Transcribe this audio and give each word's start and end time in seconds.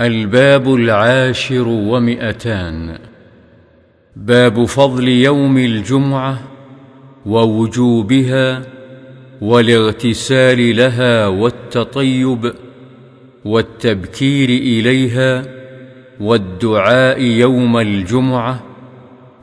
الباب 0.00 0.74
العاشر 0.74 1.68
ومئتان. 1.68 2.98
باب 4.16 4.64
فضل 4.64 5.08
يوم 5.08 5.58
الجمعة 5.58 6.38
ووجوبها 7.26 8.62
والاغتسال 9.40 10.76
لها 10.76 11.26
والتطيب 11.26 12.52
والتبكير 13.44 14.48
إليها 14.48 15.44
والدعاء 16.20 17.22
يوم 17.22 17.78
الجمعة 17.78 18.62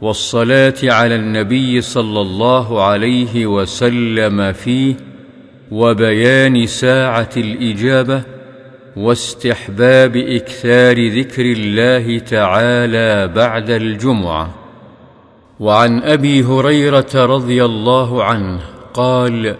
والصلاة 0.01 0.75
على 0.83 1.15
النبي 1.15 1.81
صلى 1.81 2.21
الله 2.21 2.83
عليه 2.83 3.45
وسلم 3.45 4.51
فيه 4.51 4.95
وبيان 5.71 6.65
ساعة 6.65 7.29
الإجابة 7.37 8.34
واستحباب 8.95 10.15
إكثار 10.17 11.07
ذكر 11.07 11.45
الله 11.45 12.19
تعالى 12.19 13.27
بعد 13.27 13.69
الجمعة. 13.69 14.55
وعن 15.59 16.01
أبي 16.01 16.43
هريرة 16.43 17.11
رضي 17.15 17.65
الله 17.65 18.23
عنه 18.23 18.59
قال 18.93 19.55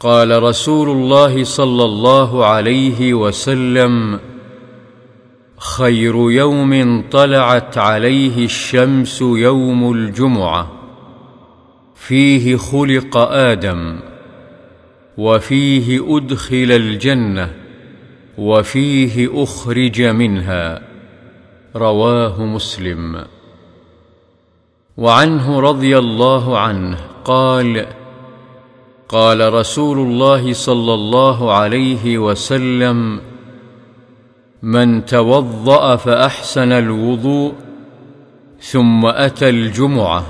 قال 0.00 0.42
رسول 0.42 0.90
الله 0.90 1.44
صلى 1.44 1.84
الله 1.84 2.46
عليه 2.46 3.14
وسلم 3.14 4.20
خير 5.58 6.30
يوم 6.30 7.04
طلعت 7.10 7.78
عليه 7.78 8.44
الشمس 8.44 9.20
يوم 9.22 9.92
الجمعة 9.92 10.70
فيه 11.94 12.56
خلق 12.56 13.16
آدم 13.16 14.00
وفيه 15.18 16.16
أدخل 16.16 16.72
الجنة. 16.72 17.59
وفيه 18.40 19.42
أخرج 19.42 20.02
منها. 20.02 20.82
رواه 21.76 22.44
مسلم. 22.44 23.24
وعنه 24.96 25.60
رضي 25.60 25.98
الله 25.98 26.58
عنه 26.58 26.96
قال 27.24 27.86
قال 29.08 29.52
رسول 29.54 29.98
الله 29.98 30.52
صلى 30.52 30.94
الله 30.94 31.52
عليه 31.52 32.18
وسلم 32.18 33.20
من 34.62 35.04
توضأ 35.04 35.96
فأحسن 35.96 36.72
الوضوء 36.72 37.52
ثم 38.60 39.06
أتى 39.06 39.48
الجمعة 39.48 40.24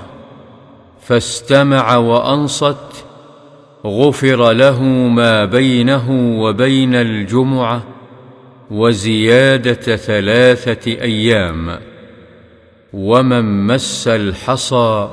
فاستمع 1.00 1.97
وأنصت 1.97 3.05
غفر 3.86 4.52
له 4.52 4.83
ما 5.08 5.45
بينه 5.45 6.06
وبين 6.42 6.95
الجمعة 6.95 7.83
وزيادة 8.71 9.97
ثلاثة 9.97 10.91
أيام. 10.91 11.79
ومن 12.93 13.67
مس 13.67 14.09
الحصى 14.09 15.11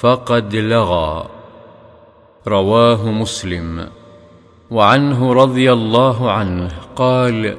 فقد 0.00 0.56
لغى. 0.56 1.26
رواه 2.46 3.10
مسلم. 3.10 3.86
وعنه 4.70 5.32
رضي 5.32 5.72
الله 5.72 6.30
عنه 6.30 6.68
قال 6.96 7.56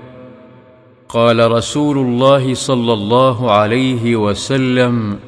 قال 1.10 1.52
رسول 1.52 1.98
الله 1.98 2.54
صلى 2.54 2.94
الله 2.94 3.52
عليه 3.52 4.16
وسلم 4.16 5.20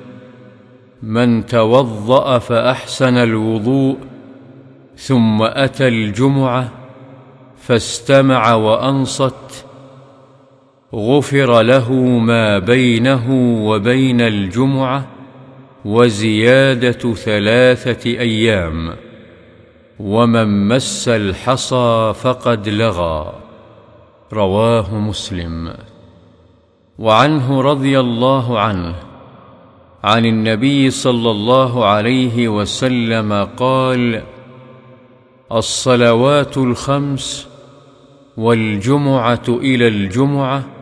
من 1.03 1.45
توضأ 1.45 2.37
فأحسن 2.37 3.17
الوضوء 3.17 3.97
ثم 4.97 5.41
أتى 5.41 5.87
الجمعة 5.87 6.71
فاستمع 7.57 8.53
وأنصت 8.53 9.65
غفر 10.93 11.61
له 11.61 11.93
ما 12.19 12.59
بينه 12.59 13.25
وبين 13.67 14.21
الجمعة 14.21 15.07
وزيادة 15.85 17.13
ثلاثة 17.13 18.09
أيام 18.09 18.95
ومن 19.99 20.67
مس 20.67 21.07
الحصى 21.07 22.13
فقد 22.21 22.69
لغى 22.69 23.33
رواه 24.33 24.95
مسلم. 24.97 25.73
وعنه 26.99 27.61
رضي 27.61 27.99
الله 27.99 28.59
عنه 28.59 28.95
عن 30.03 30.25
النبي 30.25 30.89
صلى 30.89 31.31
الله 31.31 31.85
عليه 31.85 32.47
وسلم 32.47 33.47
قال 33.57 34.23
الصلوات 35.51 36.57
الخمس 36.57 37.47
والجمعة 38.37 39.43
إلى 39.49 39.87
الجمعة 39.87 40.72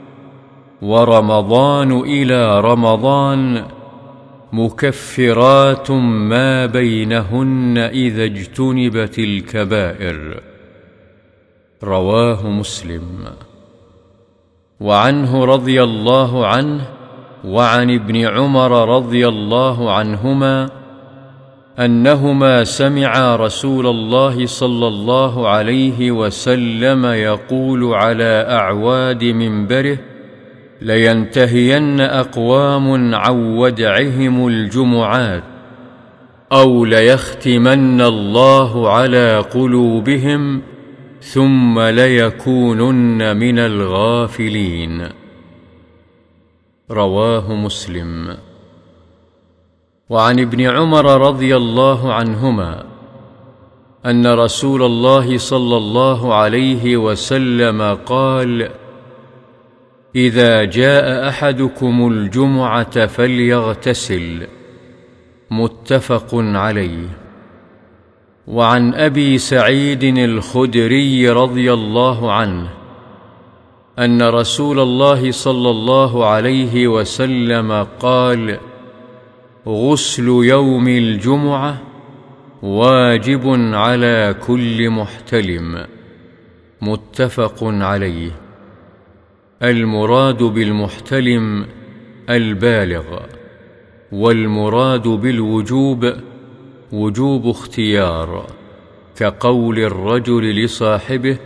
ورمضان 0.82 2.00
إلى 2.00 2.62
رمضان 2.62 3.66
مكفرات 4.54 5.92
ما 5.92 6.66
بينهن 6.66 7.78
إذا 7.78 8.24
اجتنبت 8.24 9.20
الكبائر. 9.20 10.42
رواه 11.84 12.50
مسلم. 12.50 13.26
وعنه 14.80 15.46
رضي 15.46 15.84
الله 15.84 16.48
عنه 16.48 16.82
وعن 17.46 17.92
ابن 17.96 18.26
عمر 18.26 18.96
رضي 18.96 19.28
الله 19.28 19.92
عنهما 19.94 20.70
أنهما 21.80 22.64
سمعا 22.64 23.36
رسول 23.36 23.88
الله 23.88 24.46
صلى 24.46 24.88
الله 24.88 25.50
عليه 25.50 26.12
وسلم 26.12 27.06
يقول 27.06 27.94
على 27.94 28.46
أعواد 28.50 29.24
منبره 29.24 29.98
لينتهين 30.82 32.00
أقوام 32.02 33.16
عن 33.16 33.58
ودعهم 33.58 34.48
الجمعات 34.48 35.44
أو 36.52 36.86
ليختمن 36.86 38.02
الله 38.02 38.90
على 38.90 39.40
قلوبهم 39.40 40.62
ثم 41.22 41.80
ليكونن 41.80 43.38
من 43.38 43.60
الغافلين. 43.60 45.08
رواه 46.92 47.54
مسلم. 47.54 48.38
وعن 50.10 50.40
ابن 50.40 50.62
عمر 50.62 51.28
رضي 51.28 51.56
الله 51.56 52.14
عنهما 52.14 52.84
أن 54.06 54.28
رسول 54.28 54.84
الله 54.84 55.38
صلى 55.38 55.78
الله 55.78 56.34
عليه 56.34 56.98
وسلم 56.98 57.98
قال 58.06 58.81
إذا 60.16 60.64
جاء 60.64 61.30
أحدكم 61.30 62.08
الجمعة 62.08 63.08
فليغتسل. 63.08 64.48
متفق 65.52 66.30
عليه. 66.34 67.08
وعن 68.48 68.94
أبي 68.94 69.38
سعيد 69.38 70.04
الخدري 70.04 71.30
رضي 71.30 71.74
الله 71.74 72.32
عنه 72.34 72.70
أن 74.00 74.22
رسول 74.22 74.80
الله 74.80 75.32
صلى 75.32 75.70
الله 75.70 76.26
عليه 76.26 76.88
وسلم 76.88 77.88
قال 78.00 78.58
غسل 79.68 80.28
يوم 80.28 80.88
الجمعة 80.88 81.82
واجب 82.62 83.44
على 83.74 84.36
كل 84.48 84.90
محتلم. 84.90 85.86
متفق 86.82 87.58
عليه. 87.64 88.32
المراد 89.64 90.44
بالمحتلم 90.44 91.66
البالغ 92.30 93.20
والمراد 94.12 95.08
بالوجوب 95.08 96.14
وجوب 96.92 97.48
اختيار 97.48 98.46
كقول 99.18 99.80
الرجل 99.80 100.64
لصاحبه 100.64 101.38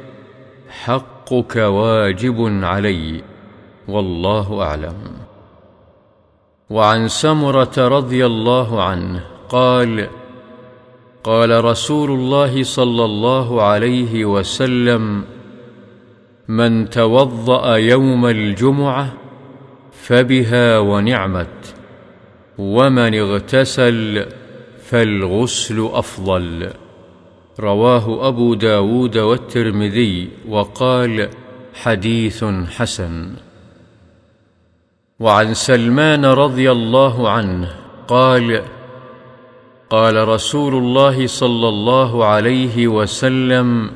حقك 0.70 1.56
واجب 1.56 2.64
علي 2.64 3.22
والله 3.88 4.62
أعلم. 4.62 4.96
وعن 6.70 7.08
سمرة 7.08 7.74
رضي 7.78 8.26
الله 8.26 8.84
عنه 8.84 9.24
قال 9.50 10.08
قال 11.24 11.66
رسول 11.66 12.12
الله 12.12 12.64
صلى 12.64 13.06
الله 13.06 13.62
عليه 13.64 14.26
وسلم 14.26 15.35
من 16.48 16.90
توضأ 16.90 17.76
يوم 17.76 18.26
الجمعة 18.26 19.14
فبها 19.92 20.80
ونعمت 20.80 21.76
ومن 22.58 23.16
اغتسل 23.16 24.26
فالغسل 24.84 25.90
أفضل. 25.94 26.70
رواه 27.60 28.28
أبو 28.28 28.54
داود 28.54 29.18
والترمذي 29.18 30.30
وقال 30.50 31.30
حديث 31.74 32.44
حسن. 32.70 33.36
وعن 35.20 35.54
سلمان 35.54 36.26
رضي 36.26 36.72
الله 36.72 37.30
عنه 37.30 37.76
قال 38.08 38.62
قال 39.90 40.28
رسول 40.28 40.76
الله 40.76 41.28
صلى 41.28 41.68
الله 41.70 42.26
عليه 42.26 42.88
وسلم 42.88 43.92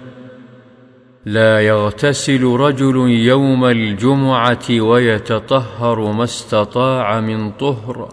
لا 1.26 1.62
يغتسل 1.62 2.44
رجل 2.44 2.96
يوم 3.10 3.66
الجمعة 3.66 4.82
ويتطهر 4.82 6.12
ما 6.12 6.24
استطاع 6.24 7.22
من 7.22 7.52
طهر 7.52 8.10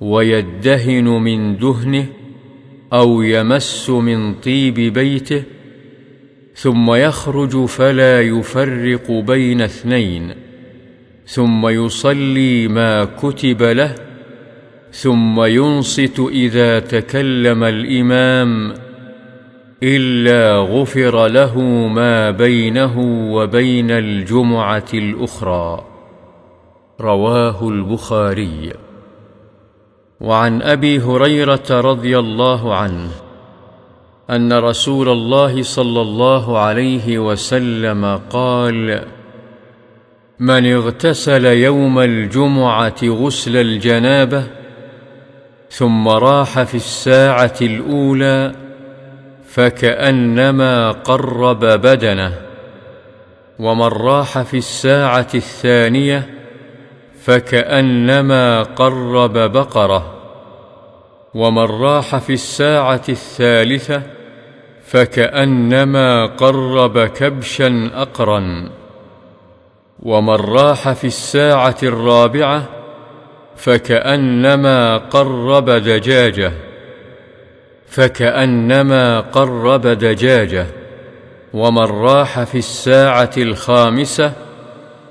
ويدهن 0.00 1.04
من 1.04 1.56
دهنه 1.56 2.06
أو 2.92 3.22
يمس 3.22 3.90
من 3.90 4.34
طيب 4.34 4.74
بيته 4.74 5.42
ثم 6.54 6.94
يخرج 6.94 7.64
فلا 7.64 8.20
يفرق 8.20 9.10
بين 9.10 9.60
اثنين 9.60 10.34
ثم 11.26 11.68
يصلي 11.68 12.68
ما 12.68 13.04
كتب 13.04 13.62
له 13.62 13.94
ثم 14.92 15.44
ينصت 15.44 16.20
إذا 16.20 16.78
تكلم 16.78 17.64
الإمام 17.64 18.74
إلا 19.82 20.56
غفر 20.56 21.26
له 21.26 21.60
ما 21.88 22.30
بينه 22.30 22.98
وبين 23.32 23.90
الجمعة 23.90 24.90
الأخرى. 24.94 25.84
رواه 27.00 27.68
البخاري. 27.68 28.72
وعن 30.20 30.62
أبي 30.62 30.98
هريرة 30.98 31.66
رضي 31.70 32.18
الله 32.18 32.74
عنه 32.74 33.10
أن 34.30 34.52
رسول 34.52 35.08
الله 35.08 35.62
صلى 35.62 36.00
الله 36.00 36.58
عليه 36.58 37.18
وسلم 37.18 38.20
قال 38.30 39.04
من 40.40 40.72
اغتسل 40.72 41.44
يوم 41.44 41.98
الجمعة 41.98 42.96
غسل 43.04 43.56
الجنابة 43.56 44.46
ثم 45.70 46.08
راح 46.08 46.62
في 46.62 46.74
الساعة 46.74 47.54
الأولى 47.62 48.65
فكأنما 49.56 50.90
قرب 50.90 51.60
بدنه 51.60 52.32
ومن 53.58 53.86
راح 53.86 54.42
في 54.42 54.56
الساعة 54.56 55.28
الثانية 55.34 56.34
فكأنما 57.24 58.62
قرب 58.62 59.32
بقرة 59.32 60.14
ومن 61.34 61.64
راح 61.64 62.16
في 62.16 62.32
الساعة 62.32 63.02
الثالثة 63.08 64.02
فكأنما 64.86 66.26
قرب 66.26 66.98
كبشا 66.98 67.90
اقرا 67.94 68.70
ومن 70.02 70.34
راح 70.34 70.92
في 70.92 71.06
الساعة 71.06 71.76
الرابعة 71.82 72.62
فكأنما 73.56 74.96
قرب 74.96 75.70
دجاجة. 75.70 76.65
فكأنما 77.96 79.20
قرب 79.20 79.86
دجاجة 79.86 80.66
ومن 81.52 81.82
راح 81.82 82.42
في 82.42 82.58
الساعة 82.58 83.30
الخامسة 83.36 84.32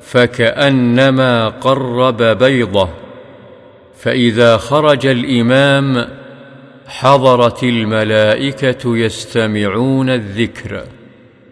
فكأنما 0.01 1.49
قرب 1.49 2.21
بيضة. 2.23 2.89
فإذا 3.97 4.57
خرج 4.57 5.05
الإمام 5.05 6.07
حضرت 6.87 7.63
الملائكة 7.63 8.97
يستمعون 8.97 10.09
الذكر 10.09 10.83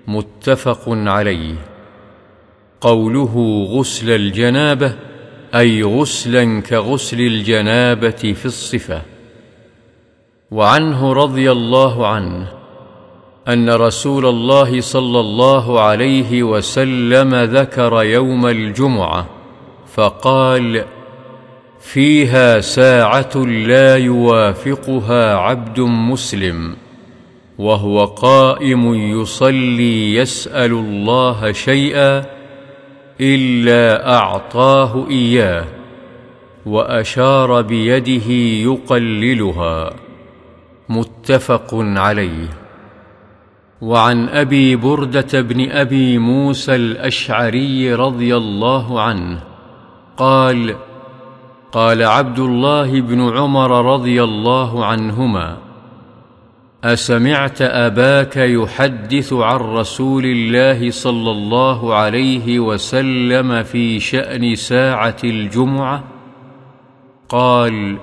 متفق 0.07 0.83
عليه. 0.87 1.55
قوله 2.81 3.65
غسل 3.69 4.09
الجنابة 4.09 4.95
أي 5.55 5.83
غسلا 5.83 6.61
كغسل 6.61 7.19
الجنابة 7.19 8.33
في 8.33 8.45
الصفة. 8.45 9.12
وعنه 10.53 11.13
رضي 11.13 11.51
الله 11.51 12.07
عنه 12.07 12.47
أن 13.47 13.69
رسول 13.69 14.25
الله 14.25 14.81
صلى 14.81 15.19
الله 15.19 15.81
عليه 15.81 16.43
وسلم 16.43 17.35
ذكر 17.35 18.03
يوم 18.03 18.45
الجمعة 18.47 19.25
فقال 19.93 20.85
فيها 21.79 22.59
ساعة 22.59 23.37
لا 23.45 23.97
يوافقها 23.97 25.35
عبد 25.35 25.79
مسلم 25.79 26.75
وهو 27.57 28.05
قائم 28.05 28.93
يصلي 29.21 30.15
يسأل 30.15 30.71
الله 30.71 31.51
شيئا 31.51 32.25
إلا 33.21 34.15
أعطاه 34.15 35.07
إياه 35.09 35.65
وأشار 36.65 37.61
بيده 37.61 38.31
يقللها. 38.69 39.93
متفق 40.89 41.69
عليه. 41.73 42.49
وعن 43.83 44.29
أبي 44.29 44.75
بردة 44.75 45.41
بن 45.41 45.71
أبي 45.71 46.17
موسى 46.17 46.75
الأشعري 46.75 47.93
رضي 47.93 48.37
الله 48.37 49.01
عنه 49.01 49.43
قال 50.17 50.75
قال 51.71 52.03
عبد 52.03 52.39
الله 52.39 53.01
بن 53.01 53.37
عمر 53.37 53.93
رضي 53.93 54.23
الله 54.23 54.85
عنهما 54.85 55.57
أسمعت 56.83 57.61
أباك 57.61 58.37
يحدث 58.37 59.33
عن 59.33 59.59
رسول 59.59 60.25
الله 60.25 60.91
صلى 60.91 61.31
الله 61.31 61.95
عليه 61.95 62.59
وسلم 62.59 63.63
في 63.63 63.99
شأن 63.99 64.55
ساعة 64.55 65.17
الجمعة؟ 65.23 66.03
قال 67.29 67.97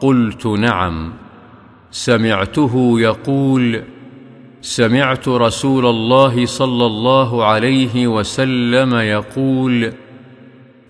قلت 0.00 0.46
نعم. 0.46 1.12
سمعته 1.90 3.00
يقول 3.00 3.82
سمعت 4.60 5.28
رسول 5.28 5.86
الله 5.86 6.46
صلى 6.46 6.86
الله 6.86 7.44
عليه 7.44 8.06
وسلم 8.06 8.94
يقول 8.94 9.92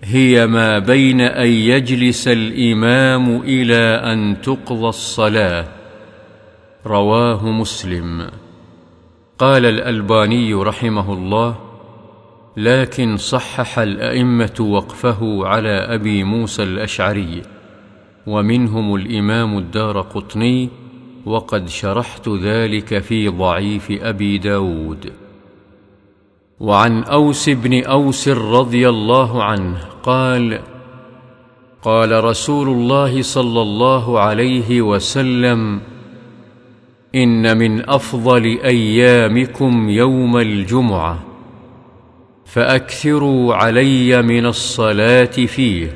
هي 0.03 0.47
ما 0.47 0.79
بين 0.79 1.21
أن 1.21 1.47
يجلس 1.47 2.27
الإمام 2.27 3.41
إلى 3.41 4.01
أن 4.13 4.41
تقضى 4.41 4.87
الصلاة. 4.87 5.67
رواه 6.85 7.51
مسلم. 7.51 8.27
قال 9.39 9.65
الألباني 9.65 10.53
رحمه 10.53 11.13
الله 11.13 11.55
لكن 12.57 13.17
صحح 13.17 13.79
الأئمة 13.79 14.55
وقفه 14.59 15.47
على 15.47 15.69
أبي 15.69 16.23
موسى 16.23 16.63
الأشعري 16.63 17.41
ومنهم 18.27 18.95
الإمام 18.95 19.57
الدار 19.57 20.01
قطني 20.01 20.69
وقد 21.25 21.69
شرحت 21.69 22.29
ذلك 22.29 22.99
في 22.99 23.27
ضعيف 23.27 23.91
أبي 23.91 24.37
داود. 24.37 25.11
وعن 26.59 27.03
أوس 27.03 27.49
بن 27.49 27.83
أوس 27.83 28.27
رضي 28.27 28.89
الله 28.89 29.43
عنه 29.43 29.77
قال 30.03 30.59
قال 31.81 32.23
رسول 32.23 32.67
الله 32.67 33.21
صلى 33.21 33.61
الله 33.61 34.19
عليه 34.19 34.81
وسلم 34.81 35.81
إن 37.15 37.57
من 37.57 37.89
أفضل 37.89 38.59
أيامكم 38.63 39.89
يوم 39.89 40.37
الجمعة 40.37 41.19
فأكثروا 42.45 43.55
علي 43.55 44.21
من 44.21 44.45
الصلاة 44.45 45.25
فيه 45.25 45.93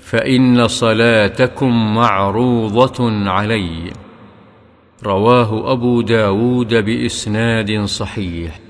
فإن 0.00 0.68
صلاتكم 0.68 1.94
معروضة 1.94 3.28
علي. 3.30 3.92
رواه 5.06 5.72
أبو 5.72 6.02
داود 6.02 6.74
بإسناد 6.74 7.84
صحيح. 7.84 8.63